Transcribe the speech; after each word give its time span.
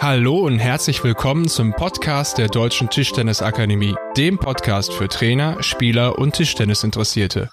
Hallo 0.00 0.38
und 0.46 0.60
herzlich 0.60 1.02
willkommen 1.02 1.48
zum 1.48 1.72
Podcast 1.72 2.38
der 2.38 2.46
Deutschen 2.46 2.88
Tischtennisakademie, 2.88 3.96
dem 4.16 4.38
Podcast 4.38 4.92
für 4.92 5.08
Trainer, 5.08 5.60
Spieler 5.60 6.20
und 6.20 6.36
Tischtennisinteressierte. 6.36 7.50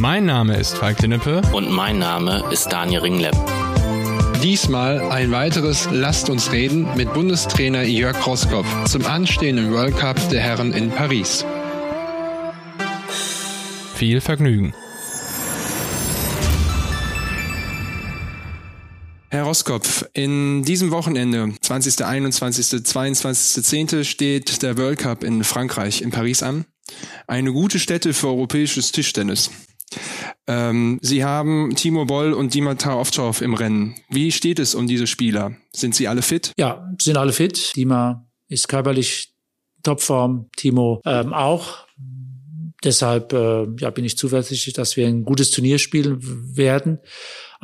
Mein 0.00 0.24
Name 0.24 0.56
ist 0.56 0.78
Falk 0.78 0.96
Dinnepe 0.96 1.42
und 1.52 1.70
mein 1.70 1.98
Name 1.98 2.42
ist 2.50 2.72
Daniel 2.72 3.02
Ringlepp. 3.02 3.36
Diesmal 4.42 5.10
ein 5.10 5.30
weiteres 5.30 5.88
Lasst 5.92 6.30
uns 6.30 6.52
reden 6.52 6.88
mit 6.96 7.12
Bundestrainer 7.12 7.82
Jörg 7.82 8.26
Roskopf 8.26 8.84
zum 8.84 9.04
anstehenden 9.04 9.72
World 9.72 9.98
Cup 9.98 10.16
der 10.30 10.40
Herren 10.40 10.72
in 10.72 10.90
Paris. 10.90 11.44
Viel 13.94 14.22
Vergnügen. 14.22 14.74
Herr 19.34 19.42
Roskopf, 19.42 20.04
in 20.12 20.62
diesem 20.62 20.92
Wochenende, 20.92 21.52
20., 21.60 22.04
21., 22.04 22.84
22., 22.84 23.64
10. 23.64 24.04
steht 24.04 24.62
der 24.62 24.78
World 24.78 25.00
Cup 25.00 25.24
in 25.24 25.42
Frankreich, 25.42 26.02
in 26.02 26.12
Paris 26.12 26.44
an. 26.44 26.66
Eine 27.26 27.52
gute 27.52 27.80
Stätte 27.80 28.14
für 28.14 28.28
europäisches 28.28 28.92
Tischtennis. 28.92 29.50
Ähm, 30.46 31.00
Sie 31.02 31.24
haben 31.24 31.74
Timo 31.74 32.04
Boll 32.04 32.32
und 32.32 32.54
Dimitar 32.54 32.96
Ovtcharov 33.00 33.40
im 33.40 33.54
Rennen. 33.54 33.96
Wie 34.08 34.30
steht 34.30 34.60
es 34.60 34.76
um 34.76 34.86
diese 34.86 35.08
Spieler? 35.08 35.56
Sind 35.72 35.96
sie 35.96 36.06
alle 36.06 36.22
fit? 36.22 36.52
Ja, 36.56 36.88
sind 37.02 37.16
alle 37.16 37.32
fit. 37.32 37.72
Dima 37.74 38.28
ist 38.46 38.68
körperlich 38.68 39.34
Topform, 39.82 40.48
Timo 40.56 41.02
ähm, 41.04 41.32
auch. 41.32 41.88
Deshalb 42.84 43.32
äh, 43.32 43.66
ja, 43.80 43.90
bin 43.90 44.04
ich 44.04 44.16
zuversichtlich, 44.16 44.74
dass 44.74 44.96
wir 44.96 45.08
ein 45.08 45.24
gutes 45.24 45.50
Turnier 45.50 45.78
spielen 45.78 46.18
werden. 46.56 47.00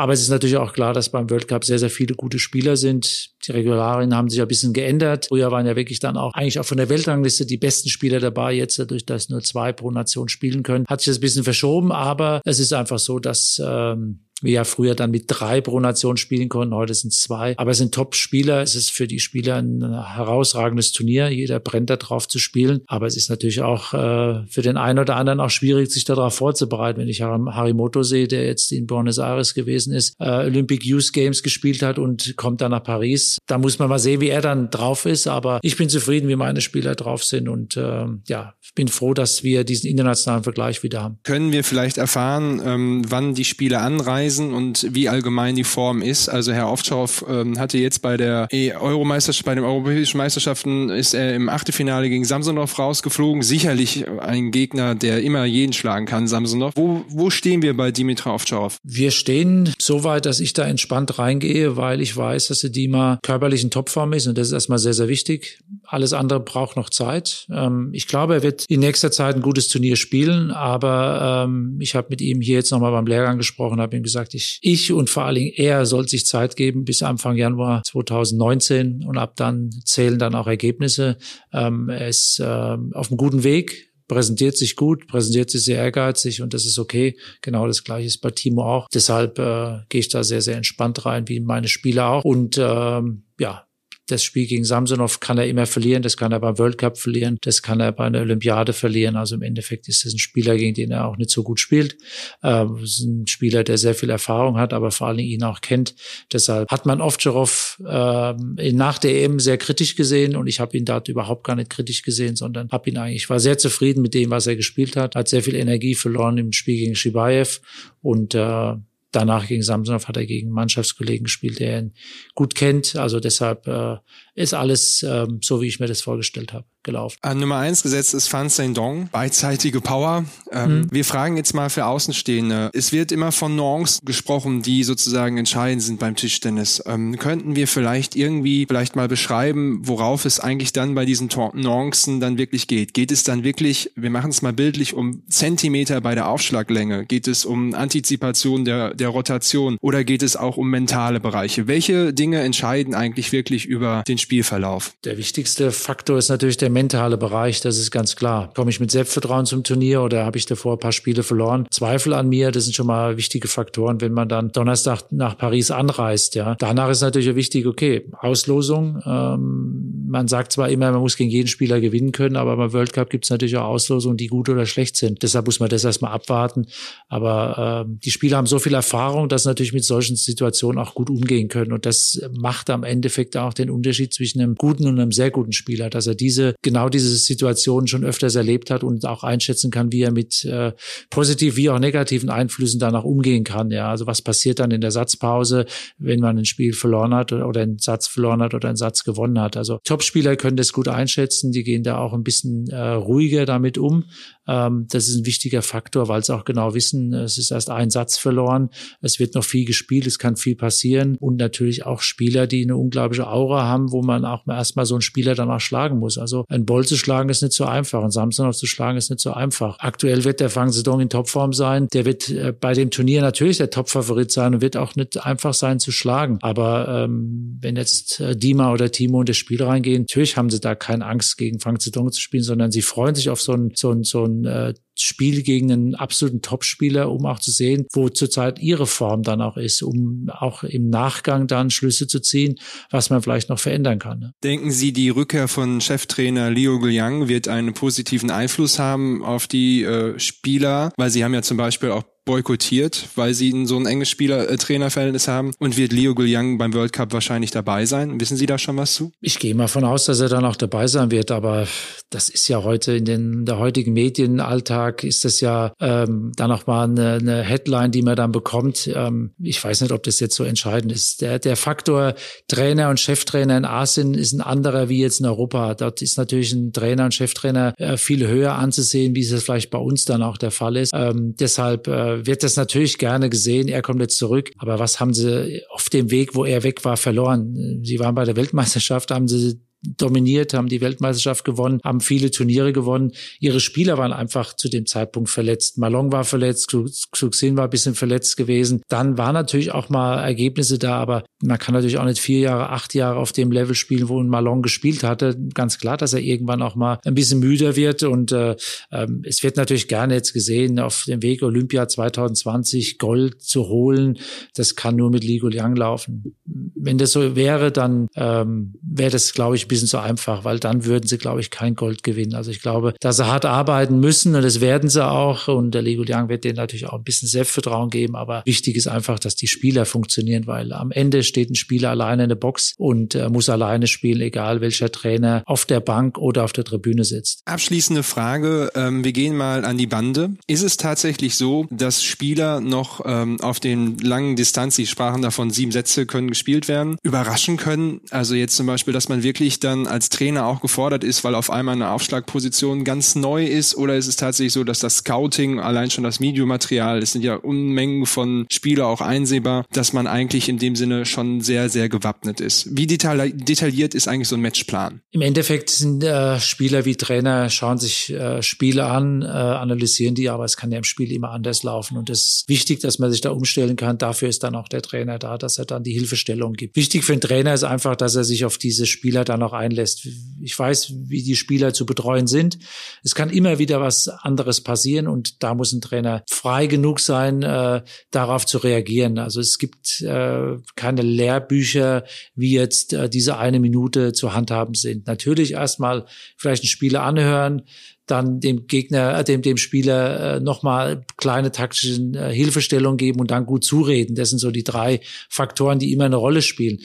Aber 0.01 0.15
es 0.15 0.23
ist 0.23 0.31
natürlich 0.31 0.57
auch 0.57 0.73
klar, 0.73 0.95
dass 0.95 1.11
beim 1.11 1.29
World 1.29 1.47
Cup 1.47 1.63
sehr, 1.63 1.79
sehr 1.79 1.91
viele 1.91 2.15
gute 2.15 2.39
Spieler 2.39 2.79
sind. 2.79 3.33
Die 3.47 3.53
Regularien 3.53 4.17
haben 4.17 4.31
sich 4.31 4.41
ein 4.41 4.49
bisschen 4.49 4.73
geändert. 4.73 5.27
Früher 5.29 5.51
waren 5.51 5.67
ja 5.67 5.77
wirklich 5.77 6.01
dann 6.01 6.17
auch 6.17 6.33
eigentlich 6.33 6.59
auch 6.59 6.65
von 6.65 6.79
der 6.79 6.89
Weltrangliste 6.89 7.45
die 7.45 7.59
besten 7.59 7.91
Spieler 7.91 8.19
dabei. 8.19 8.55
Jetzt 8.55 8.79
dadurch, 8.79 9.05
dass 9.05 9.29
nur 9.29 9.43
zwei 9.43 9.75
pro 9.75 9.91
Nation 9.91 10.31
spielen 10.31 10.63
können, 10.63 10.87
hat 10.89 11.03
sich 11.03 11.11
das 11.11 11.19
ein 11.19 11.21
bisschen 11.21 11.45
verschoben. 11.45 11.93
Aber 11.93 12.41
es 12.47 12.59
ist 12.61 12.73
einfach 12.73 12.99
so, 12.99 13.19
dass 13.19 13.61
ähm, 13.63 14.21
wir 14.43 14.53
ja 14.53 14.65
früher 14.65 14.95
dann 14.95 15.11
mit 15.11 15.25
drei 15.27 15.61
pro 15.61 15.81
Nation 15.81 16.17
spielen 16.17 16.49
konnten, 16.49 16.75
heute 16.75 16.95
sind 16.95 17.13
zwei. 17.13 17.57
Aber 17.59 17.71
es 17.73 17.79
sind 17.79 17.95
Top-Spieler. 17.95 18.63
Es 18.63 18.75
ist 18.75 18.91
für 18.91 19.07
die 19.07 19.21
Spieler 19.21 19.57
ein 19.57 19.83
herausragendes 19.83 20.93
Turnier. 20.93 21.29
Jeder 21.29 21.61
brennt 21.61 21.91
da 21.91 21.97
drauf 21.97 22.29
zu 22.29 22.39
spielen. 22.39 22.81
Aber 22.87 23.07
es 23.07 23.17
ist 23.17 23.31
natürlich 23.31 23.63
auch 23.63 23.93
äh, 23.93 24.47
für 24.49 24.63
den 24.63 24.77
einen 24.77 24.99
oder 24.99 25.17
anderen 25.17 25.41
auch 25.41 25.51
schwierig, 25.51 25.91
sich 25.91 26.05
darauf 26.05 26.35
vorzubereiten. 26.35 27.01
Wenn 27.01 27.09
ich 27.09 27.23
Harimoto 27.23 28.03
sehe, 28.03 28.29
der 28.29 28.47
jetzt 28.47 28.73
in 28.73 28.87
Buenos 28.87 29.19
Aires 29.19 29.55
gewesen 29.55 29.93
ist, 29.93 30.15
äh, 30.19 30.29
Olympic 30.29 30.87
Youth 30.87 31.13
Games 31.13 31.43
gespielt 31.43 31.83
hat 31.83 31.99
und 31.99 32.37
kommt 32.37 32.61
dann 32.61 32.71
nach 32.71 32.83
Paris. 32.83 33.39
Da 33.47 33.59
muss 33.59 33.79
man 33.79 33.89
mal 33.89 33.99
sehen, 33.99 34.21
wie 34.21 34.29
er 34.29 34.41
dann 34.41 34.71
drauf 34.71 35.07
ist. 35.07 35.27
Aber 35.27 35.59
ich 35.63 35.77
bin 35.77 35.89
zufrieden, 35.89 36.29
wie 36.29 36.37
meine 36.37 36.61
Spieler 36.61 36.95
drauf 36.95 37.25
sind 37.25 37.49
und 37.49 37.77
äh, 37.77 38.07
ja, 38.27 38.55
bin 38.75 38.89
froh, 38.89 39.15
dass 39.15 39.43
wir 39.43 39.65
diesen 39.65 39.89
internationalen 39.91 40.45
Vergleich 40.45 40.83
wieder 40.83 41.03
haben. 41.03 41.19
Können 41.25 41.53
wir 41.53 41.65
vielleicht 41.65 41.99
erfahren, 41.99 42.63
ähm, 42.65 43.03
wann 43.09 43.35
die 43.35 43.45
Spiele 43.45 43.81
anreisen? 43.81 44.30
Reisen 44.31 44.55
und 44.55 44.87
wie 44.91 45.09
allgemein 45.09 45.57
die 45.57 45.65
Form 45.65 46.03
ist. 46.03 46.29
Also 46.29 46.53
Herr 46.53 46.71
Ovtcharov 46.71 47.25
ähm, 47.29 47.59
hatte 47.59 47.79
jetzt 47.79 48.01
bei 48.01 48.17
der 48.17 48.47
e 48.53 48.73
Euromeisterschaft, 48.73 49.45
bei 49.45 49.57
den 49.57 49.65
europäischen 49.65 50.19
Meisterschaften 50.19 50.89
ist 50.89 51.15
er 51.15 51.35
im 51.35 51.49
Achtelfinale 51.49 52.09
gegen 52.09 52.25
Samsonov 52.25 52.79
rausgeflogen. 52.79 53.43
Sicherlich 53.43 54.09
ein 54.21 54.53
Gegner, 54.53 54.95
der 54.95 55.23
immer 55.23 55.45
jeden 55.45 55.73
schlagen 55.73 56.07
kann, 56.07 56.29
Samsonov. 56.29 56.75
Wo, 56.77 57.05
wo 57.09 57.31
stehen 57.31 57.63
wir 57.63 57.77
bei 57.77 57.91
Dimitra 57.91 58.35
Ovtcharov? 58.35 58.79
Wir 58.85 59.11
stehen 59.11 59.73
so 59.79 60.05
weit, 60.05 60.27
dass 60.27 60.39
ich 60.39 60.53
da 60.53 60.65
entspannt 60.65 61.19
reingehe, 61.19 61.77
weil 61.77 62.01
ich 62.01 62.17
weiß, 62.17 62.49
dass 62.49 62.61
der 62.61 62.71
Dima 62.71 63.19
körperlich 63.23 63.65
in 63.65 63.71
Topform 63.71 64.13
ist 64.13 64.29
und 64.29 64.39
das 64.39 64.49
ist 64.49 64.53
erstmal 64.53 64.79
sehr, 64.79 64.95
sehr 64.95 65.09
wichtig. 65.09 65.59
Alles 65.85 66.13
andere 66.13 66.39
braucht 66.39 66.77
noch 66.77 66.91
Zeit. 66.91 67.47
Ähm, 67.53 67.91
ich 67.93 68.07
glaube, 68.07 68.35
er 68.35 68.43
wird 68.45 68.65
in 68.69 68.81
nächster 68.81 69.11
Zeit 69.11 69.35
ein 69.35 69.43
gutes 69.43 69.69
Turnier 69.69 69.97
spielen, 69.97 70.53
aber 70.53 71.47
ähm, 71.49 71.79
ich 71.81 71.97
habe 71.97 72.09
mit 72.11 72.21
ihm 72.21 72.41
hier 72.41 72.55
jetzt 72.55 72.71
nochmal 72.71 72.93
beim 72.93 73.07
Lehrgang 73.07 73.39
gesprochen, 73.39 73.81
habe 73.81 73.97
ihm 73.97 74.05
gesagt, 74.05 74.20
gesagt, 74.21 74.35
ich, 74.35 74.59
ich 74.63 74.93
und 74.93 75.11
vor 75.11 75.25
allen 75.25 75.37
Dingen 75.37 75.53
er 75.57 75.87
soll 75.87 76.09
sich 76.09 76.27
Zeit 76.27 76.57
geben 76.57 76.85
bis 76.85 77.03
Anfang 77.03 77.37
Januar 77.37 77.83
2019 77.85 79.05
und 79.07 79.19
ab 79.19 79.35
dann 79.37 79.71
zählen 79.85 80.19
dann 80.19 80.35
auch 80.35 80.47
Ergebnisse. 80.47 81.17
Ähm, 81.53 81.89
er 81.89 82.09
ist 82.09 82.41
ähm, 82.45 82.93
auf 82.95 83.11
einem 83.11 83.17
guten 83.17 83.45
Weg, 83.45 83.93
präsentiert 84.09 84.57
sich 84.57 84.77
gut, 84.77 85.07
präsentiert 85.07 85.51
sich 85.51 85.65
sehr 85.65 85.79
ehrgeizig 85.79 86.43
und 86.43 86.55
das 86.55 86.67
ist 86.67 86.79
okay. 86.79 87.17
Genau 87.43 87.67
das 87.67 87.85
gleiche 87.85 88.07
ist 88.07 88.19
bei 88.19 88.31
Timo 88.31 88.63
auch. 88.63 88.89
Deshalb 88.93 89.39
äh, 89.39 89.79
gehe 89.89 90.01
ich 90.01 90.09
da 90.09 90.25
sehr, 90.25 90.43
sehr 90.43 90.57
entspannt 90.57 91.05
rein, 91.07 91.29
wie 91.29 91.41
meine 91.41 91.69
Spieler 91.69 92.11
auch. 92.11 92.25
Und 92.25 92.59
ähm, 92.59 93.25
ja, 93.39 93.67
das 94.11 94.25
Spiel 94.25 94.47
gegen 94.47 94.65
Samsonov 94.65 95.21
kann 95.21 95.39
er 95.39 95.47
immer 95.47 95.67
verlieren, 95.67 96.03
das 96.03 96.17
kann 96.17 96.33
er 96.33 96.41
beim 96.41 96.59
World 96.59 96.79
Cup 96.79 96.99
verlieren, 96.99 97.39
das 97.43 97.63
kann 97.63 97.81
er 97.81 97.93
bei 97.93 98.05
einer 98.05 98.21
Olympiade 98.21 98.73
verlieren. 98.73 99.17
Also 99.17 99.35
im 99.37 99.43
Endeffekt 99.43 99.89
ist 99.89 100.05
es 100.05 100.15
ein 100.15 100.19
Spieler, 100.19 100.57
gegen 100.57 100.75
den 100.75 100.91
er 100.91 101.07
auch 101.07 101.17
nicht 101.17 101.31
so 101.31 101.43
gut 101.43 101.61
spielt. 101.61 101.97
Ähm, 102.43 102.79
ist 102.83 103.01
ein 103.01 103.27
Spieler, 103.27 103.65
der 103.65 103.79
sehr 103.79 103.95
viel 103.95 104.11
Erfahrung 104.11 104.59
hat, 104.59 104.73
aber 104.73 104.91
vor 104.91 105.09
allen 105.09 105.19
Dingen 105.19 105.31
ihn 105.31 105.45
auch 105.45 105.61
kennt. 105.61 105.95
Deshalb 106.33 106.71
hat 106.71 106.87
man 106.87 107.01
Ovtcharov 107.01 107.81
äh, 107.87 108.73
nach 108.73 108.99
der 108.99 109.23
EM 109.23 109.41
sehr 109.41 109.59
kritisch 109.59 109.97
gesehen 109.97 110.37
und 110.37 110.47
ich 110.47 110.61
habe 110.61 110.77
ihn 110.77 110.85
dort 110.85 111.09
überhaupt 111.09 111.45
gar 111.45 111.57
nicht 111.57 111.71
kritisch 111.71 112.03
gesehen, 112.03 112.37
sondern 112.37 112.69
habe 112.71 112.91
ihn 112.91 112.99
eigentlich, 112.99 113.31
war 113.31 113.41
sehr 113.41 113.59
zufrieden 113.59 114.03
mit 114.03 114.15
dem, 114.15 114.31
was 114.31 114.47
er 114.47 114.57
gespielt 114.57 114.97
hat, 114.97 115.15
hat 115.15 115.29
sehr 115.29 115.43
viel 115.43 115.55
Energie 115.55 115.95
verloren 115.95 116.39
im 116.39 116.53
Spiel 116.53 116.77
gegen 116.77 116.95
Shibaev 116.95 117.61
und 118.03 118.35
äh, 118.35 118.75
danach 119.13 119.47
gegen 119.47 119.63
Samsonov 119.63 120.09
hat 120.09 120.17
er 120.17 120.27
gegen 120.27 120.51
Mannschaftskollegen 120.51 121.25
gespielt, 121.25 121.61
der 121.61 121.81
ihn 121.81 121.95
gut 122.35 122.55
kennt. 122.55 122.97
Also 122.97 123.21
deshalb 123.21 123.67
äh, 123.67 123.97
ist 124.35 124.55
alles 124.55 125.03
ähm, 125.03 125.41
so, 125.43 125.61
wie 125.61 125.69
ich 125.69 125.81
mir 125.81 125.87
das 125.87 126.03
vorgestellt 126.03 126.53
habe 126.53 126.67
gelaufen. 126.83 127.17
An 127.23 127.39
Nummer 127.39 127.57
eins 127.57 127.83
gesetzt 127.83 128.15
ist 128.15 128.29
Fan 128.29 128.49
Dong, 128.75 129.09
beidseitige 129.13 129.81
Power. 129.81 130.25
Ähm, 130.51 130.81
mhm. 130.81 130.89
Wir 130.91 131.05
fragen 131.05 131.37
jetzt 131.37 131.55
mal 131.55 131.71
für 131.71 131.87
Außenstehende. 131.87 132.71
Es 132.73 132.93
wird 132.93 133.13
immer 133.13 133.33
von 133.33 133.55
Nuancen 133.55 134.05
gesprochen, 134.05 134.63
die 134.63 134.83
sozusagen 134.85 135.37
entscheidend 135.37 135.83
sind 135.83 136.01
beim 136.01 136.17
Tischtennis. 136.17 136.83
Ähm, 136.87 137.17
könnten 137.19 137.55
wir 137.55 137.69
vielleicht 137.69 138.17
irgendwie 138.17 138.67
vielleicht 138.67 138.97
mal 138.97 139.09
beschreiben, 139.09 139.81
worauf 139.83 140.25
es 140.25 140.41
eigentlich 140.41 140.73
dann 140.73 140.95
bei 140.95 141.05
diesen 141.05 141.29
Nuancen 141.55 142.21
dann 142.21 142.39
wirklich 142.39 142.67
geht? 142.67 142.95
Geht 142.95 143.13
es 143.13 143.25
dann 143.25 143.45
wirklich, 143.45 143.91
wir 143.95 144.11
machen 144.11 144.31
es 144.31 144.43
mal 144.43 144.53
bildlich, 144.53 144.95
um 144.95 145.23
Zentimeter 145.29 146.01
bei 146.01 146.15
der 146.15 146.29
Aufschlaglänge? 146.29 147.05
Geht 147.07 147.29
es 147.29 147.45
um 147.45 147.75
Antizipation 147.75 148.65
der, 148.65 148.95
der 148.95 149.09
Rotation? 149.09 149.77
Oder 149.81 150.05
geht 150.05 150.23
es 150.23 150.37
auch 150.37 150.57
um 150.57 150.71
mentale 150.71 151.21
Bereiche? 151.21 151.67
Welche 151.67 152.13
Dinge 152.13 152.41
entscheiden 152.41 152.95
eigentlich 152.95 153.33
wirklich 153.33 153.67
über 153.67 154.03
den 154.09 154.19
Spielverlauf? 154.19 154.95
Der 155.05 155.19
wichtigste 155.19 155.73
Faktor 155.73 156.19
ist 156.19 156.29
natürlich 156.29 156.57
der 156.57 156.70
mentale 156.71 157.17
Bereich, 157.17 157.61
das 157.61 157.79
ist 157.79 157.91
ganz 157.91 158.17
klar. 158.17 158.51
Komme 158.55 158.71
ich 158.71 158.81
mit 158.81 158.91
Selbstvertrauen 158.91 159.47
zum 159.47 159.65
Turnier 159.65 160.03
oder 160.03 160.25
habe 160.25 160.39
ich 160.39 160.47
davor 160.47 160.75
ein 160.75 160.79
paar 160.79 160.93
Spiele 160.93 161.23
verloren? 161.23 161.67
Zweifel 161.71 162.15
an 162.15 162.29
mir, 162.29 162.51
das 162.51 162.65
sind 162.65 162.75
schon 162.75 162.87
mal 162.87 163.17
wichtige 163.17 163.49
Faktoren, 163.49 164.01
wenn 164.01 164.13
man 164.13 164.29
dann 164.29 164.53
Donnerstag 164.53 165.11
nach 165.11 165.37
Paris 165.37 165.71
anreist. 165.71 166.35
Ja, 166.35 166.55
danach 166.59 166.91
ist 166.91 167.01
natürlich 167.01 167.35
wichtig, 167.35 167.67
okay, 167.67 168.07
Auslosung. 168.19 169.03
Ähm, 169.05 170.07
man 170.09 170.27
sagt 170.27 170.53
zwar 170.53 170.69
immer, 170.69 170.91
man 170.91 171.01
muss 171.01 171.17
gegen 171.17 171.31
jeden 171.31 171.49
Spieler 171.49 171.81
gewinnen 171.81 172.13
können, 172.13 172.37
aber 172.37 172.57
beim 172.57 172.73
World 172.73 172.93
Cup 172.93 173.11
gibt 173.11 173.25
es 173.25 173.31
natürlich 173.31 173.57
auch 173.57 173.67
Auslosungen, 173.67 174.17
die 174.17 174.27
gut 174.27 174.49
oder 174.49 174.67
schlecht 174.67 174.97
sind. 174.97 175.23
Deshalb 175.23 175.47
muss 175.47 175.61
man 175.61 175.69
das 175.69 175.85
erstmal 175.85 176.13
abwarten. 176.13 176.67
Aber 177.09 177.85
ähm, 177.87 177.99
die 178.03 178.11
Spieler 178.11 178.37
haben 178.37 178.47
so 178.47 178.59
viel 178.59 178.75
Erfahrung, 178.75 179.29
dass 179.29 179.45
natürlich 179.45 179.73
mit 179.73 179.85
solchen 179.85 180.17
Situationen 180.17 180.83
auch 180.83 180.95
gut 180.95 181.11
umgehen 181.11 181.49
können. 181.49 181.73
Und 181.73 181.87
das 181.87 182.21
macht 182.37 182.71
am 182.71 182.83
Endeffekt 182.83 183.37
auch 183.37 183.55
den 183.55 183.71
Unterschied 183.71 184.13
zwischen 184.13 184.41
einem 184.41 184.57
guten 184.57 184.87
und 184.87 184.99
einem 184.99 185.13
sehr 185.13 185.31
guten 185.31 185.53
Spieler, 185.53 185.91
dass 185.91 186.07
er 186.07 186.15
diese 186.15 186.55
genau 186.63 186.89
diese 186.89 187.09
Situation 187.17 187.87
schon 187.87 188.05
öfters 188.05 188.35
erlebt 188.35 188.71
hat 188.71 188.85
und 188.85 189.07
auch 189.07 189.25
einschätzen 189.25 189.71
kann, 189.71 189.93
wie 189.93 190.03
er 190.03 190.13
mit 190.13 190.45
äh, 190.45 190.73
positiv 191.09 191.57
wie 191.57 191.71
auch 191.71 191.79
negativen 191.79 192.31
Einflüssen 192.31 192.81
danach 192.81 193.05
umgehen 193.05 193.45
kann. 193.45 193.71
Ja, 193.71 193.91
also 193.91 194.07
was 194.07 194.23
passiert 194.23 194.59
dann 194.59 194.71
in 194.71 194.81
der 194.81 194.91
Satzpause, 194.91 195.67
wenn 195.99 196.21
man 196.21 196.39
ein 196.39 196.45
Spiel 196.45 196.73
verloren 196.73 197.15
hat 197.15 197.33
oder 197.33 197.63
einen 197.63 197.79
Satz 197.79 198.07
verloren 198.07 198.43
hat 198.43 198.55
oder 198.55 198.69
einen 198.69 198.77
Satz 198.77 199.05
gewonnen 199.05 199.41
hat. 199.41 199.57
Also 199.57 199.79
Topspieler 199.85 200.37
können 200.37 200.57
das 200.57 200.73
gut 200.73 200.89
einschätzen, 200.89 201.53
die 201.53 201.65
gehen 201.65 201.83
da 201.83 201.99
auch 201.99 202.13
ein 202.13 202.23
bisschen 202.23 202.69
äh, 202.69 202.79
ruhiger 202.79 203.47
damit 203.47 203.79
um. 203.79 204.05
Ähm, 204.51 204.87
das 204.91 205.09
ist 205.09 205.17
ein 205.17 205.27
wichtiger 205.27 205.63
Faktor, 205.63 206.09
weil 206.09 206.25
sie 206.25 206.35
auch 206.35 206.45
genau 206.45 206.75
wissen, 206.75 207.15
es 207.15 207.39
ist 207.39 207.53
erst 207.53 207.71
ein 207.71 207.91
Satz 207.91 208.19
verloren, 208.19 208.71
es 209.01 209.21
wird 209.21 209.37
noch 209.37 209.45
viel 209.45 209.65
gespielt, 209.65 210.07
es 210.09 210.19
kann 210.19 210.35
viel 210.37 210.57
passieren 210.57 211.17
und 211.21 211.37
natürlich 211.37 211.87
auch 211.87 212.01
Spieler, 212.01 212.49
die 212.49 212.65
eine 212.65 212.77
unglaubliche 212.77 213.29
Aura 213.29 213.67
haben, 213.67 213.93
wo 213.93 214.03
man 214.03 214.25
auch 214.25 214.47
erstmal 214.49 214.87
so 214.87 214.97
einen 214.97 215.03
Spieler 215.03 215.37
danach 215.37 215.61
schlagen 215.61 216.01
muss. 216.01 216.19
Also 216.19 216.45
ein 216.49 216.67
Boll 216.67 216.85
zu 216.85 216.97
schlagen 216.97 217.29
ist 217.29 217.43
nicht 217.43 217.53
so 217.53 217.65
einfach, 217.65 218.03
ein 218.03 218.11
Samsonov 218.11 218.57
zu 218.57 218.67
schlagen 218.67 218.99
ist 218.99 219.11
nicht 219.11 219.21
so 219.21 219.33
einfach. 219.33 219.79
Aktuell 219.79 220.25
wird 220.25 220.41
der 220.41 220.51
Fang 220.51 220.73
Sedong 220.73 221.01
in 221.01 221.09
Topform 221.09 221.53
sein, 221.53 221.87
der 221.93 222.05
wird 222.05 222.29
äh, 222.29 222.53
bei 222.53 222.73
dem 222.73 222.91
Turnier 222.91 223.21
natürlich 223.21 223.59
der 223.59 223.71
Topfavorit 223.71 224.33
sein 224.33 224.55
und 224.55 224.61
wird 224.63 224.77
auch 224.77 224.97
nicht 224.97 225.25
einfach 225.25 225.55
sein 225.55 225.79
zu 225.79 225.93
schlagen. 225.93 226.39
Aber 226.43 227.05
ähm, 227.05 227.59
wenn 227.61 227.77
jetzt 227.77 228.19
äh, 228.19 228.37
Dima 228.37 228.73
oder 228.73 228.91
Timo 228.91 229.21
in 229.21 229.27
das 229.27 229.37
Spiel 229.37 229.63
reingehen, 229.63 230.03
natürlich 230.03 230.37
haben 230.37 230.51
sie 230.51 230.61
da 230.61 230.75
keine 230.75 231.07
Angst 231.07 231.39
gegen 231.39 231.61
Fang 231.61 231.79
Zedong 231.79 232.11
zu 232.11 232.21
spielen, 232.21 232.43
sondern 232.43 232.73
sie 232.73 232.83
freuen 232.83 233.15
sich 233.15 233.31
auf 233.31 233.41
so 233.41 233.53
ein, 233.53 233.71
so 233.77 233.93
ein, 233.93 234.03
so 234.03 234.25
ein 234.25 234.40
äh, 234.47 234.75
Spiel 235.03 235.43
gegen 235.43 235.73
einen 235.73 235.95
absoluten 235.95 236.43
Topspieler, 236.43 237.11
um 237.11 237.27
auch 237.27 237.39
zu 237.39 237.51
sehen, 237.51 237.87
wo 237.93 238.09
zurzeit 238.09 238.59
ihre 238.59 238.87
Form 238.87 239.23
dann 239.23 239.41
auch 239.41 239.57
ist, 239.57 239.83
um 239.83 240.29
auch 240.31 240.63
im 240.63 240.89
Nachgang 240.91 241.47
dann 241.47 241.71
Schlüsse 241.71 242.07
zu 242.07 242.21
ziehen, 242.21 242.57
was 242.91 243.11
man 243.11 243.23
vielleicht 243.23 243.49
noch 243.49 243.59
verändern 243.59 243.99
kann. 243.99 244.21
Ne? 244.21 244.33
Denken 244.43 244.71
Sie, 244.71 244.93
die 244.93 245.09
Rückkehr 245.09 245.49
von 245.49 245.81
Cheftrainer 245.81 246.51
Liu 246.51 246.79
Guliang 246.79 247.29
wird 247.29 247.49
einen 247.49 247.75
positiven 247.75 248.31
Einfluss 248.31 248.79
haben 248.79 249.25
auf 249.25 249.47
die 249.47 249.83
äh, 249.83 250.19
Spieler? 250.19 250.93
Weil 250.97 251.11
Sie 251.11 251.25
haben 251.25 251.35
ja 251.35 251.43
zum 251.43 251.57
Beispiel 251.57 251.91
auch 251.91 252.05
boykottiert, 252.25 253.09
weil 253.17 253.35
sie 253.35 253.67
so 253.67 253.77
ein 253.77 253.87
enges 253.87 254.09
Spieler-Trainer-Verhältnis 254.11 255.27
haben 255.27 255.53
und 255.59 255.77
wird 255.77 255.93
Leo 255.93 256.15
Guliang 256.15 256.59
beim 256.59 256.73
World 256.75 256.93
Cup 256.93 257.13
wahrscheinlich 257.13 257.51
dabei 257.51 257.87
sein. 257.87 258.21
Wissen 258.21 258.37
Sie 258.37 258.47
da 258.47 258.59
schon 258.59 258.77
was 258.77 258.95
zu? 258.95 259.13
Ich 259.21 259.39
gehe 259.39 259.55
mal 259.55 259.69
von 259.69 259.85
aus, 259.85 260.05
dass 260.05 260.21
er 260.21 260.29
dann 260.29 260.45
auch 260.45 260.57
dabei 260.57 260.87
sein 260.87 261.11
wird, 261.11 261.31
aber 261.31 261.67
das 262.11 262.29
ist 262.29 262.47
ja 262.49 262.63
heute 262.63 262.93
in 262.93 263.05
den 263.05 263.45
der 263.47 263.59
heutigen 263.59 263.93
Medienalltag 263.95 264.90
ist 265.03 265.25
das 265.25 265.41
ja 265.41 265.73
ähm, 265.81 266.33
dann 266.37 266.51
auch 266.53 266.67
mal 266.67 266.85
eine, 266.85 267.15
eine 267.15 267.43
Headline, 267.43 267.91
die 267.91 268.03
man 268.03 268.17
dann 268.17 268.33
bekommt. 268.33 268.91
Ähm, 268.95 269.35
ich 269.39 269.63
weiß 269.63 269.81
nicht, 269.81 269.93
ob 269.93 270.03
das 270.03 270.21
jetzt 270.21 270.35
so 270.35 270.45
entscheidend 270.45 270.93
ist. 270.93 271.21
Der, 271.21 271.39
der 271.39 271.57
Faktor 271.57 272.15
Trainer 272.49 272.91
und 272.91 273.01
Cheftrainer 273.01 273.57
in 273.57 273.65
Asien 273.65 274.15
ist 274.15 274.33
ein 274.33 274.41
anderer 274.41 274.89
wie 274.89 275.01
jetzt 275.01 275.21
in 275.21 275.27
Europa. 275.27 275.75
Dort 275.75 276.03
ist 276.03 276.19
natürlich 276.19 276.53
ein 276.53 276.73
Trainer 276.73 277.05
und 277.05 277.15
Cheftrainer 277.15 277.75
äh, 277.79 277.97
viel 277.97 278.27
höher 278.27 278.55
anzusehen, 278.55 279.15
wie 279.15 279.21
es 279.21 279.43
vielleicht 279.43 279.71
bei 279.71 279.79
uns 279.79 280.05
dann 280.05 280.23
auch 280.23 280.37
der 280.37 280.51
Fall 280.51 280.77
ist. 280.77 280.93
Ähm, 280.95 281.35
deshalb 281.39 281.89
äh, 281.89 282.27
wird 282.27 282.43
das 282.43 282.57
natürlich 282.57 282.99
gerne 282.99 283.31
gesehen. 283.31 283.69
Er 283.69 283.83
kommt 283.83 284.01
jetzt 284.01 284.19
zurück. 284.19 284.51
Aber 284.59 284.79
was 284.79 285.01
haben 285.01 285.15
sie 285.15 285.63
auf 285.71 285.89
dem 285.89 286.11
Weg, 286.11 286.35
wo 286.35 286.45
er 286.45 286.63
weg 286.63 286.85
war, 286.85 286.97
verloren? 286.97 287.81
Sie 287.83 287.99
waren 287.99 288.15
bei 288.15 288.25
der 288.25 288.37
Weltmeisterschaft, 288.37 289.11
haben 289.11 289.29
sie 289.29 289.61
dominiert, 289.83 290.55
haben 290.55 290.69
die 290.69 290.81
Weltmeisterschaft 290.81 291.45
gewonnen, 291.45 291.81
haben 291.85 292.01
viele 292.01 292.31
Turniere 292.31 292.73
gewonnen. 292.73 293.13
Ihre 293.39 293.61
Spieler 293.61 293.99
waren 293.99 294.13
einfach 294.13 294.55
zu 294.55 294.69
dem 294.69 294.87
Zeitpunkt 294.87 295.31
verletzt. 295.31 295.79
Malong 295.79 296.13
war 296.13 296.25
verletzt, 296.25 296.75
Xuxin 297.13 297.57
war 297.57 297.65
ein 297.65 297.71
bisschen 297.71 297.95
verletzt 297.95 298.37
gewesen. 298.37 298.83
Dann 298.89 299.17
waren 299.19 299.35
natürlich 299.35 299.73
auch 299.73 299.89
mal 299.89 300.19
Ergebnisse 300.19 300.79
da, 300.79 300.97
aber 300.99 301.25
man 301.43 301.59
kann 301.59 301.75
natürlich 301.75 301.99
auch 301.99 302.05
nicht 302.05 302.21
vier 302.21 302.41
Jahre, 302.41 302.71
acht 302.71 302.95
Jahre 302.95 303.19
auf 303.19 303.33
dem 303.33 303.51
Level 303.51 303.75
spielen, 303.75 304.09
wo 304.09 304.23
Malong 304.23 304.63
gespielt 304.63 305.03
hatte. 305.03 305.37
Ganz 305.55 305.79
klar, 305.79 305.97
dass 305.97 306.13
er 306.13 306.21
irgendwann 306.21 306.63
auch 306.63 306.77
mal 306.77 306.99
ein 307.05 307.15
bisschen 307.15 307.41
müder 307.41 307.77
wird 307.77 308.03
und 308.03 308.33
äh, 308.33 308.57
ähm, 308.93 309.23
es 309.25 309.43
wird 309.43 309.57
natürlich 309.57 309.89
gerne 309.89 310.15
jetzt 310.15 310.33
gesehen, 310.33 310.79
auf 310.79 311.05
dem 311.07 311.23
Weg 311.23 311.43
Olympia 311.43 311.89
2020 311.89 312.99
Gold 312.99 313.43
zu 313.43 313.69
holen. 313.69 314.19
Das 314.55 314.77
kann 314.77 314.97
nur 314.97 315.11
mit 315.11 315.25
Ligo 315.25 315.49
Liang 315.49 315.77
laufen. 315.77 316.37
Wenn 316.45 316.99
das 316.99 317.13
so 317.13 317.37
wäre, 317.37 317.73
dann 317.73 318.09
ähm, 318.15 318.75
wäre 318.83 319.11
das, 319.11 319.33
glaube 319.33 319.57
ich, 319.57 319.69
bisschen 319.71 319.89
zu 319.89 319.99
einfach, 319.99 320.45
weil 320.45 320.59
dann 320.59 320.85
würden 320.85 321.07
sie, 321.07 321.17
glaube 321.17 321.41
ich, 321.41 321.51
kein 321.51 321.75
Gold 321.75 322.03
gewinnen. 322.03 322.35
Also 322.35 322.51
ich 322.51 322.61
glaube, 322.61 322.95
dass 323.01 323.17
sie 323.17 323.27
hart 323.27 323.47
arbeiten 323.47 324.01
müssen 324.01 324.35
und 324.35 324.43
das 324.43 324.61
werden 324.61 324.91
sie 324.91 325.07
auch. 325.07 325.49
Und 325.49 325.73
der 325.73 325.83
Lego 325.83 326.03
Liang 326.03 326.29
wird 326.29 326.45
denen 326.45 326.57
natürlich 326.57 326.87
auch 326.87 326.99
ein 326.99 327.05
bisschen 327.05 327.29
Selbstvertrauen 327.29 327.89
geben. 327.89 328.17
Aber 328.17 328.43
wichtig 328.45 328.77
ist 328.77 328.87
einfach, 328.87 329.19
dass 329.19 329.37
die 329.37 329.47
Spieler 329.47 329.87
funktionieren, 329.87 330.47
weil 330.47 330.73
am 330.73 330.91
Ende 330.91 331.23
steht 331.23 331.51
ein 331.51 331.55
Spieler 331.55 331.91
alleine 331.91 332.25
in 332.25 332.29
der 332.29 332.37
Box 332.37 332.75
und 332.77 333.15
äh, 333.15 333.29
muss 333.29 333.49
alleine 333.49 333.87
spielen, 333.87 334.21
egal 334.21 334.61
welcher 334.61 334.93
Trainer 334.93 335.43
auf 335.47 335.65
der 335.65 335.81
Bank 335.81 336.19
oder 336.19 336.45
auf 336.45 336.53
der 336.53 336.65
Tribüne 336.65 337.05
sitzt. 337.05 337.43
Abschließende 337.47 338.03
Frage. 338.03 338.71
Ähm, 338.75 339.05
wir 339.05 339.13
gehen 339.13 339.37
mal 339.37 339.65
an 339.65 339.79
die 339.79 339.87
Bande. 339.87 340.31
Ist 340.47 340.63
es 340.63 340.77
tatsächlich 340.77 341.37
so, 341.37 341.67
dass 341.71 342.03
Spieler 342.03 342.61
noch 342.61 343.03
ähm, 343.05 343.41
auf 343.41 343.61
den 343.61 343.99
langen 343.99 344.37
Distanz, 344.37 344.77
Sie 344.77 344.87
sprachen 344.87 345.23
davon, 345.23 345.51
sieben 345.51 345.73
Sätze 345.73 346.07
können 346.07 346.29
gespielt 346.29 346.69
werden, 346.69 346.97
überraschen 347.03 347.57
können? 347.57 348.01
Also 348.11 348.35
jetzt 348.35 348.57
zum 348.57 348.67
Beispiel, 348.67 348.93
dass 348.93 349.09
man 349.09 349.23
wirklich 349.23 349.60
dann 349.61 349.87
als 349.87 350.09
Trainer 350.09 350.47
auch 350.47 350.61
gefordert 350.61 351.05
ist, 351.05 351.25
weil 351.25 351.35
auf 351.35 351.51
einmal 351.51 351.75
eine 351.75 351.91
Aufschlagposition 351.91 352.85
ganz 352.85 353.15
neu 353.15 353.45
ist? 353.47 353.77
Oder 353.77 353.97
ist 353.97 354.07
es 354.07 354.17
tatsächlich 354.17 354.53
so, 354.53 354.65
dass 354.65 354.81
das 354.81 354.99
Scouting, 354.99 355.61
allein 355.61 355.91
schon 355.91 356.05
das 356.05 356.21
Videomaterial, 356.21 357.03
es 357.03 357.13
sind 357.13 357.23
ja 357.23 357.37
Unmengen 357.37 358.07
von 358.07 358.47
Spieler 358.51 358.87
auch 358.87 359.01
einsehbar, 359.01 359.65
dass 359.73 359.93
man 359.93 360.07
eigentlich 360.07 360.49
in 360.49 360.59
dem 360.59 360.77
Sinne 360.77 361.07
schon 361.07 361.41
sehr, 361.41 361.69
sehr 361.69 361.89
gewappnet 361.89 362.41
ist? 362.41 362.69
Wie 362.77 362.87
detail 362.87 363.31
detailliert 363.31 363.95
ist 363.95 364.09
eigentlich 364.09 364.29
so 364.29 364.37
ein 364.37 364.43
Matchplan? 364.43 365.01
Im 365.11 365.23
Endeffekt 365.23 365.71
sind 365.71 366.03
äh, 366.05 366.41
Spieler 366.41 366.85
wie 366.85 366.97
Trainer, 366.97 367.51
schauen 367.51 367.79
sich 367.79 368.11
äh, 368.11 368.43
Spiele 368.43 368.87
an, 368.87 369.23
äh, 369.23 369.27
analysieren 369.27 370.15
die, 370.15 370.29
aber 370.29 370.45
es 370.45 370.57
kann 370.57 370.71
ja 370.73 370.79
im 370.79 370.85
Spiel 370.85 371.13
immer 371.13 371.31
anders 371.31 371.63
laufen. 371.63 371.97
Und 371.97 372.11
es 372.11 372.21
ist 372.21 372.49
wichtig, 372.49 372.81
dass 372.81 372.99
man 372.99 373.11
sich 373.11 373.21
da 373.21 373.31
umstellen 373.31 373.77
kann. 373.77 373.99
Dafür 373.99 374.29
ist 374.29 374.43
dann 374.43 374.55
auch 374.55 374.69
der 374.69 374.83
Trainer 374.83 375.19
da, 375.19 375.39
dass 375.39 375.59
er 375.59 375.65
dann 375.65 375.83
die 375.83 375.93
Hilfestellung 375.93 376.55
gibt. 376.55 376.77
Wichtig 376.77 377.05
für 377.05 377.13
den 377.13 377.21
Trainer 377.21 377.55
ist 377.55 377.65
einfach, 377.65 377.97
dass 377.97 378.15
er 378.15 378.25
sich 378.25 378.45
auf 378.45 378.59
diese 378.59 378.87
Spieler 378.87 379.25
dann 379.25 379.43
auch 379.43 379.50
einlässt. 379.53 380.07
Ich 380.41 380.59
weiß, 380.59 380.93
wie 381.09 381.23
die 381.23 381.37
Spieler 381.37 381.73
zu 381.73 381.87
betreuen 381.87 382.27
sind. 382.27 382.59
Es 383.03 383.15
kann 383.15 383.31
immer 383.31 383.59
wieder 383.59 383.81
was 383.81 384.09
anderes 384.09 384.63
passieren 384.63 385.09
und 385.09 385.43
da 385.43 385.55
muss 385.55 385.73
ein 385.73 385.81
Trainer 385.81 386.23
frei 386.29 386.67
genug 386.67 387.01
sein, 387.01 387.43
äh, 387.43 387.83
darauf 388.11 388.47
zu 388.47 388.59
reagieren. 388.59 389.19
Also 389.19 389.41
es 389.41 389.59
gibt 389.59 390.01
äh, 390.03 390.57
keine 390.77 391.03
Lehrbücher, 391.03 392.05
wie 392.35 392.55
jetzt 392.55 392.93
äh, 392.93 393.09
diese 393.09 393.39
eine 393.39 393.61
Minute 393.61 394.13
zu 394.13 394.35
handhaben 394.35 394.75
sind. 394.75 395.07
Natürlich 395.07 395.53
erstmal 395.53 396.07
vielleicht 396.37 396.63
einen 396.63 396.69
Spieler 396.69 397.03
anhören, 397.03 397.63
dann 398.11 398.41
dem 398.41 398.67
Gegner, 398.67 399.19
äh, 399.19 399.25
dem, 399.25 399.43
dem 399.43 399.57
Spieler 399.57 400.37
äh, 400.37 400.41
nochmal 400.41 401.05
kleine 401.17 401.53
taktische 401.53 402.01
äh, 402.15 402.33
Hilfestellungen 402.33 402.99
geben 402.99 403.21
und 403.21 403.31
dann 403.31 403.47
gut 403.47 403.65
zureden. 403.65 404.15
Das 404.17 404.31
sind 404.31 404.39
so 404.39 404.51
die 404.51 404.65
drei 404.65 405.01
Faktoren, 405.29 405.79
die 405.79 405.93
immer 405.93 406.05
eine 406.05 406.17
Rolle 406.17 406.43
spielen. 406.43 406.81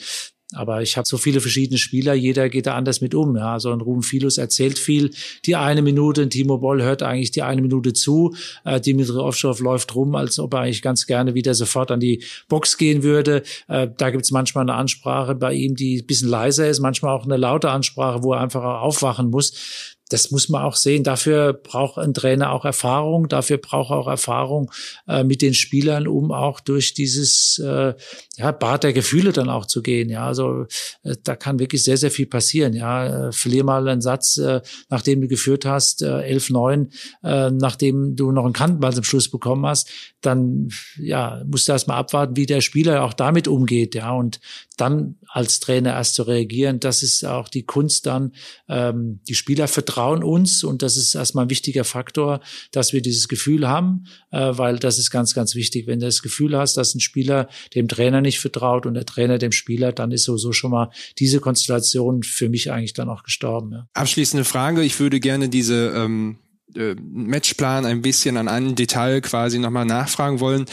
Aber 0.54 0.80
ich 0.80 0.96
habe 0.96 1.08
so 1.08 1.16
viele 1.16 1.40
verschiedene 1.40 1.76
Spieler, 1.76 2.14
jeder 2.14 2.48
geht 2.48 2.66
da 2.66 2.74
anders 2.74 3.00
mit 3.00 3.14
um. 3.14 3.36
Ja. 3.36 3.54
Also 3.54 3.72
ein 3.72 3.80
Ruben 3.80 4.02
Filus 4.02 4.38
erzählt 4.38 4.78
viel, 4.78 5.10
die 5.44 5.56
eine 5.56 5.82
Minute, 5.82 6.22
ein 6.22 6.30
Timo 6.30 6.58
Boll 6.58 6.82
hört 6.82 7.02
eigentlich 7.02 7.32
die 7.32 7.42
eine 7.42 7.62
Minute 7.62 7.92
zu. 7.92 8.34
Äh, 8.64 8.80
Dimitri 8.80 9.18
Ovtcharov 9.18 9.58
läuft 9.58 9.94
rum, 9.96 10.14
als 10.14 10.38
ob 10.38 10.54
er 10.54 10.60
eigentlich 10.60 10.82
ganz 10.82 11.06
gerne 11.06 11.34
wieder 11.34 11.54
sofort 11.54 11.90
an 11.90 11.98
die 11.98 12.22
Box 12.48 12.78
gehen 12.78 13.02
würde. 13.02 13.42
Äh, 13.66 13.88
da 13.96 14.10
gibt's 14.10 14.30
manchmal 14.30 14.62
eine 14.62 14.74
Ansprache 14.74 15.34
bei 15.34 15.52
ihm, 15.52 15.74
die 15.74 15.98
ein 15.98 16.06
bisschen 16.06 16.28
leiser 16.28 16.68
ist, 16.68 16.78
manchmal 16.78 17.16
auch 17.16 17.24
eine 17.24 17.36
laute 17.36 17.70
Ansprache, 17.70 18.22
wo 18.22 18.32
er 18.32 18.40
einfach 18.40 18.62
aufwachen 18.62 19.30
muss 19.30 19.95
das 20.08 20.30
muss 20.30 20.48
man 20.48 20.62
auch 20.62 20.76
sehen. 20.76 21.02
Dafür 21.02 21.52
braucht 21.52 21.98
ein 21.98 22.14
Trainer 22.14 22.52
auch 22.52 22.64
Erfahrung. 22.64 23.28
Dafür 23.28 23.58
braucht 23.58 23.90
er 23.90 23.96
auch 23.96 24.06
Erfahrung 24.06 24.70
äh, 25.08 25.24
mit 25.24 25.42
den 25.42 25.52
Spielern, 25.52 26.06
um 26.06 26.30
auch 26.30 26.60
durch 26.60 26.94
dieses 26.94 27.58
äh, 27.58 27.94
ja, 28.36 28.52
Bad 28.52 28.84
der 28.84 28.92
Gefühle 28.92 29.32
dann 29.32 29.48
auch 29.48 29.66
zu 29.66 29.82
gehen. 29.82 30.08
Ja, 30.08 30.26
also 30.26 30.66
äh, 31.02 31.16
da 31.24 31.34
kann 31.34 31.58
wirklich 31.58 31.82
sehr, 31.82 31.96
sehr 31.96 32.12
viel 32.12 32.26
passieren. 32.26 32.72
Ja, 32.72 33.28
äh, 33.28 33.32
verlier 33.32 33.64
mal 33.64 33.88
einen 33.88 34.00
Satz, 34.00 34.36
äh, 34.38 34.60
nachdem 34.90 35.22
du 35.22 35.28
geführt 35.28 35.64
hast, 35.64 36.02
äh, 36.02 36.36
11-9, 36.36 36.88
äh, 37.24 37.50
nachdem 37.50 38.14
du 38.14 38.30
noch 38.30 38.44
einen 38.44 38.52
Kantenball 38.52 38.94
zum 38.94 39.04
Schluss 39.04 39.28
bekommen 39.28 39.66
hast, 39.66 39.90
dann 40.20 40.68
ja, 40.98 41.42
musst 41.46 41.66
du 41.66 41.72
erst 41.72 41.88
mal 41.88 41.96
abwarten, 41.96 42.36
wie 42.36 42.46
der 42.46 42.60
Spieler 42.60 43.02
auch 43.02 43.12
damit 43.12 43.48
umgeht. 43.48 43.96
Ja, 43.96 44.12
und 44.12 44.38
dann 44.76 45.16
als 45.28 45.58
Trainer 45.58 45.94
erst 45.94 46.14
zu 46.14 46.22
reagieren, 46.22 46.78
das 46.78 47.02
ist 47.02 47.24
auch 47.24 47.48
die 47.48 47.64
Kunst 47.64 48.06
dann. 48.06 48.32
Ähm, 48.68 49.20
die 49.26 49.34
Spieler 49.34 49.66
vertrauen 49.66 49.95
uns 49.96 50.64
und 50.64 50.82
das 50.82 50.96
ist 50.96 51.14
erstmal 51.14 51.46
ein 51.46 51.50
wichtiger 51.50 51.84
Faktor, 51.84 52.40
dass 52.70 52.92
wir 52.92 53.02
dieses 53.02 53.28
Gefühl 53.28 53.68
haben, 53.68 54.06
äh, 54.30 54.52
weil 54.52 54.78
das 54.78 54.98
ist 54.98 55.10
ganz, 55.10 55.34
ganz 55.34 55.54
wichtig. 55.54 55.86
Wenn 55.86 56.00
du 56.00 56.06
das 56.06 56.22
Gefühl 56.22 56.56
hast, 56.56 56.76
dass 56.76 56.94
ein 56.94 57.00
Spieler 57.00 57.48
dem 57.74 57.88
Trainer 57.88 58.20
nicht 58.20 58.40
vertraut 58.40 58.86
und 58.86 58.94
der 58.94 59.06
Trainer 59.06 59.38
dem 59.38 59.52
Spieler, 59.52 59.92
dann 59.92 60.12
ist 60.12 60.24
sowieso 60.24 60.52
schon 60.52 60.70
mal 60.70 60.90
diese 61.18 61.40
Konstellation 61.40 62.22
für 62.22 62.48
mich 62.48 62.70
eigentlich 62.70 62.92
dann 62.92 63.08
auch 63.08 63.22
gestorben. 63.22 63.72
Ja. 63.72 63.88
Abschließende 63.94 64.44
Frage. 64.44 64.82
Ich 64.82 64.98
würde 65.00 65.20
gerne 65.20 65.48
diese 65.48 65.92
ähm 65.96 66.38
äh, 66.76 66.96
Matchplan 67.00 67.84
ein 67.84 68.02
bisschen 68.02 68.36
an 68.36 68.48
einem 68.48 68.74
Detail 68.74 69.20
quasi 69.20 69.58
nochmal 69.58 69.84
nachfragen 69.84 70.40
wollen. 70.40 70.66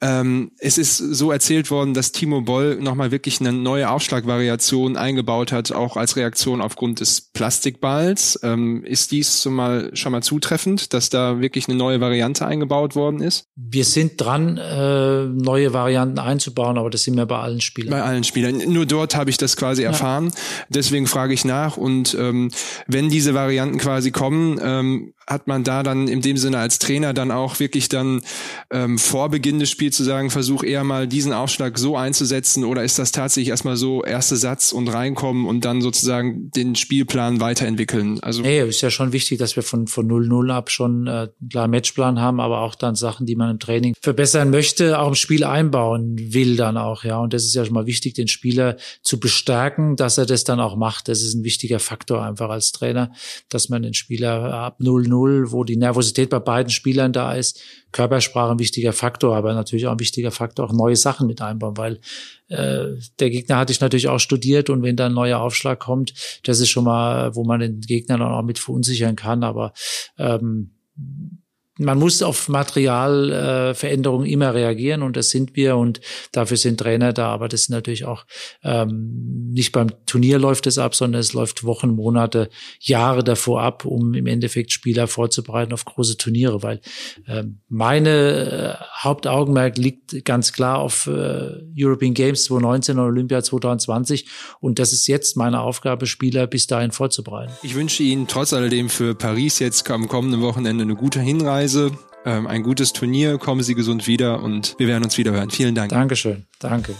Ähm, 0.00 0.52
es 0.58 0.78
ist 0.78 0.96
so 0.96 1.30
erzählt 1.30 1.70
worden, 1.70 1.94
dass 1.94 2.12
Timo 2.12 2.40
Boll 2.40 2.76
nochmal 2.76 3.10
wirklich 3.10 3.40
eine 3.40 3.52
neue 3.52 3.90
Aufschlagvariation 3.90 4.96
eingebaut 4.96 5.52
hat, 5.52 5.72
auch 5.72 5.96
als 5.96 6.16
Reaktion 6.16 6.60
aufgrund 6.60 7.00
des 7.00 7.20
Plastikballs. 7.20 8.40
Ähm, 8.42 8.84
ist 8.84 9.12
dies 9.12 9.42
schon 9.42 9.54
mal, 9.54 9.90
schon 9.94 10.12
mal 10.12 10.22
zutreffend, 10.22 10.94
dass 10.94 11.10
da 11.10 11.40
wirklich 11.40 11.68
eine 11.68 11.76
neue 11.76 12.00
Variante 12.00 12.46
eingebaut 12.46 12.94
worden 12.94 13.20
ist? 13.20 13.46
Wir 13.56 13.84
sind 13.84 14.20
dran, 14.20 14.56
äh, 14.56 15.26
neue 15.26 15.72
Varianten 15.72 16.18
einzubauen, 16.18 16.78
aber 16.78 16.90
das 16.90 17.02
sind 17.02 17.16
wir 17.16 17.26
bei 17.26 17.38
allen 17.38 17.60
Spielern. 17.60 17.90
Bei 17.90 18.02
allen 18.02 18.24
Spielern. 18.24 18.58
Nur 18.72 18.86
dort 18.86 19.14
habe 19.16 19.30
ich 19.30 19.36
das 19.36 19.56
quasi 19.56 19.82
ja. 19.82 19.88
erfahren. 19.88 20.32
Deswegen 20.68 21.06
frage 21.06 21.34
ich 21.34 21.44
nach. 21.44 21.76
Und 21.76 22.16
ähm, 22.18 22.50
wenn 22.86 23.08
diese 23.08 23.34
Varianten 23.34 23.78
quasi 23.78 24.10
kommen, 24.10 24.58
ähm, 24.62 25.12
hat 25.26 25.46
man 25.46 25.64
da 25.64 25.82
dann 25.82 26.08
in 26.08 26.22
dem 26.22 26.36
Sinne 26.36 26.58
als 26.58 26.78
Trainer 26.78 27.12
dann 27.12 27.30
auch 27.30 27.60
wirklich 27.60 27.88
dann 27.88 28.22
ähm, 28.70 28.98
vor 28.98 29.28
Beginn 29.28 29.60
des 29.60 29.70
Spiels 29.70 29.96
zu 29.96 30.04
sagen, 30.04 30.30
versuch 30.30 30.64
eher 30.64 30.84
mal 30.84 31.06
diesen 31.06 31.32
Aufschlag 31.32 31.78
so 31.78 31.96
einzusetzen 31.96 32.64
oder 32.64 32.84
ist 32.84 32.98
das 32.98 33.12
tatsächlich 33.12 33.50
erstmal 33.50 33.76
so 33.76 34.02
erste 34.02 34.36
Satz 34.36 34.72
und 34.72 34.88
reinkommen 34.88 35.46
und 35.46 35.64
dann 35.64 35.82
sozusagen 35.82 36.50
den 36.50 36.74
Spielplan 36.74 37.40
weiterentwickeln? 37.40 38.18
Also 38.20 38.42
nee, 38.42 38.60
ist 38.60 38.80
ja 38.80 38.90
schon 38.90 39.12
wichtig, 39.12 39.38
dass 39.38 39.56
wir 39.56 39.62
von 39.62 39.86
von 39.86 40.10
0-0 40.10 40.50
ab 40.52 40.70
schon 40.70 41.06
äh, 41.06 41.28
klaren 41.48 41.70
Matchplan 41.70 42.20
haben, 42.20 42.40
aber 42.40 42.60
auch 42.60 42.74
dann 42.74 42.94
Sachen, 42.94 43.26
die 43.26 43.36
man 43.36 43.50
im 43.50 43.58
Training 43.58 43.94
verbessern 44.00 44.50
möchte, 44.50 44.98
auch 44.98 45.08
im 45.08 45.14
Spiel 45.14 45.44
einbauen 45.44 46.16
will 46.32 46.56
dann 46.56 46.76
auch, 46.76 47.04
ja. 47.04 47.18
Und 47.18 47.32
das 47.32 47.44
ist 47.44 47.54
ja 47.54 47.64
schon 47.64 47.74
mal 47.74 47.86
wichtig, 47.86 48.14
den 48.14 48.28
Spieler 48.28 48.76
zu 49.02 49.20
bestärken, 49.20 49.96
dass 49.96 50.18
er 50.18 50.26
das 50.26 50.44
dann 50.44 50.60
auch 50.60 50.76
macht. 50.76 51.08
Das 51.08 51.22
ist 51.22 51.34
ein 51.34 51.44
wichtiger 51.44 51.78
Faktor 51.78 52.22
einfach 52.24 52.50
als 52.50 52.72
Trainer, 52.72 53.12
dass 53.48 53.68
man 53.68 53.82
den 53.82 53.94
Spieler 53.94 54.52
ab 54.54 54.78
0-0 54.80 55.19
0, 55.20 55.52
wo 55.52 55.64
die 55.64 55.76
Nervosität 55.76 56.30
bei 56.30 56.38
beiden 56.38 56.70
Spielern 56.70 57.12
da 57.12 57.34
ist. 57.34 57.60
Körpersprache 57.92 58.52
ein 58.52 58.58
wichtiger 58.58 58.92
Faktor, 58.92 59.36
aber 59.36 59.54
natürlich 59.54 59.86
auch 59.86 59.92
ein 59.92 60.00
wichtiger 60.00 60.30
Faktor, 60.30 60.66
auch 60.66 60.72
neue 60.72 60.96
Sachen 60.96 61.26
mit 61.26 61.42
einbauen, 61.42 61.76
weil 61.76 62.00
äh, 62.48 62.96
der 63.18 63.30
Gegner 63.30 63.56
hatte 63.56 63.72
ich 63.72 63.80
natürlich 63.80 64.08
auch 64.08 64.18
studiert 64.18 64.70
und 64.70 64.82
wenn 64.82 64.96
da 64.96 65.06
ein 65.06 65.14
neuer 65.14 65.40
Aufschlag 65.40 65.80
kommt, 65.80 66.14
das 66.44 66.60
ist 66.60 66.68
schon 66.68 66.84
mal, 66.84 67.34
wo 67.34 67.44
man 67.44 67.60
den 67.60 67.80
Gegner 67.80 68.18
dann 68.18 68.32
auch 68.32 68.42
mit 68.42 68.58
verunsichern 68.58 69.16
kann. 69.16 69.42
Aber 69.42 69.72
ähm, 70.18 70.70
man 71.80 71.98
muss 71.98 72.22
auf 72.22 72.48
Materialveränderungen 72.48 74.26
äh, 74.26 74.32
immer 74.32 74.54
reagieren 74.54 75.02
und 75.02 75.16
das 75.16 75.30
sind 75.30 75.56
wir 75.56 75.76
und 75.76 76.00
dafür 76.32 76.56
sind 76.56 76.78
Trainer 76.78 77.12
da. 77.12 77.28
Aber 77.28 77.48
das 77.48 77.62
ist 77.62 77.68
natürlich 77.70 78.04
auch 78.04 78.26
ähm, 78.62 79.50
nicht 79.52 79.72
beim 79.72 79.88
Turnier 80.06 80.38
läuft 80.38 80.66
es 80.66 80.78
ab, 80.78 80.94
sondern 80.94 81.20
es 81.20 81.32
läuft 81.32 81.64
Wochen, 81.64 81.90
Monate, 81.90 82.50
Jahre 82.78 83.24
davor 83.24 83.62
ab, 83.62 83.84
um 83.84 84.14
im 84.14 84.26
Endeffekt 84.26 84.72
Spieler 84.72 85.06
vorzubereiten 85.06 85.72
auf 85.72 85.84
große 85.84 86.18
Turniere. 86.18 86.62
Weil 86.62 86.80
ähm, 87.26 87.60
meine 87.68 88.78
äh, 88.80 88.84
Hauptaugenmerk 89.02 89.78
liegt 89.78 90.24
ganz 90.24 90.52
klar 90.52 90.78
auf 90.78 91.06
äh, 91.06 91.62
European 91.76 92.14
Games 92.14 92.44
2019 92.44 92.98
und 92.98 93.04
Olympia 93.06 93.42
2020 93.42 94.26
und 94.60 94.78
das 94.78 94.92
ist 94.92 95.06
jetzt 95.06 95.36
meine 95.36 95.60
Aufgabe, 95.60 96.06
Spieler 96.06 96.46
bis 96.46 96.66
dahin 96.66 96.90
vorzubereiten. 96.90 97.52
Ich 97.62 97.74
wünsche 97.74 98.02
Ihnen 98.02 98.26
trotz 98.26 98.52
alledem 98.52 98.88
für 98.88 99.14
Paris 99.14 99.58
jetzt 99.58 99.90
am 99.90 100.08
kommenden 100.08 100.42
Wochenende 100.42 100.84
eine 100.84 100.94
gute 100.94 101.20
Hinreise 101.20 101.69
Reise, 101.70 101.92
ähm, 102.26 102.48
ein 102.48 102.64
gutes 102.64 102.92
Turnier. 102.92 103.38
Kommen 103.38 103.62
Sie 103.62 103.76
gesund 103.76 104.08
wieder 104.08 104.42
und 104.42 104.74
wir 104.78 104.88
werden 104.88 105.04
uns 105.04 105.16
wieder 105.18 105.30
hören. 105.30 105.50
Vielen 105.50 105.76
Dank. 105.76 105.90
Dankeschön. 105.90 106.46
Danke. 106.58 106.96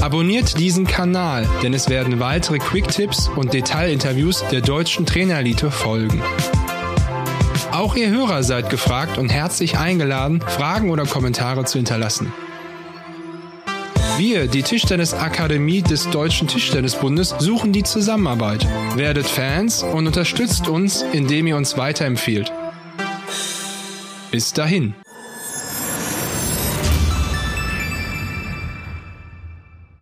Abonniert 0.00 0.58
diesen 0.58 0.86
Kanal, 0.86 1.46
denn 1.62 1.74
es 1.74 1.90
werden 1.90 2.20
weitere 2.20 2.58
Quick-Tipps 2.58 3.28
und 3.36 3.52
Detailinterviews 3.52 4.44
der 4.50 4.62
deutschen 4.62 5.04
Trainerelite 5.04 5.70
folgen. 5.70 6.22
Auch 7.70 7.94
ihr 7.94 8.08
Hörer 8.08 8.42
seid 8.42 8.70
gefragt 8.70 9.18
und 9.18 9.28
herzlich 9.28 9.76
eingeladen, 9.76 10.40
Fragen 10.40 10.88
oder 10.88 11.04
Kommentare 11.04 11.66
zu 11.66 11.76
hinterlassen. 11.76 12.32
Wir, 14.16 14.46
die 14.46 14.62
Tischtennisakademie 14.62 15.82
des 15.82 16.08
Deutschen 16.08 16.46
Tischtennisbundes, 16.46 17.34
suchen 17.40 17.72
die 17.72 17.82
Zusammenarbeit. 17.82 18.64
Werdet 18.94 19.26
Fans 19.26 19.82
und 19.82 20.06
unterstützt 20.06 20.68
uns, 20.68 21.02
indem 21.12 21.48
ihr 21.48 21.56
uns 21.56 21.76
weiterempfehlt. 21.76 22.52
Bis 24.30 24.52
dahin. 24.52 24.94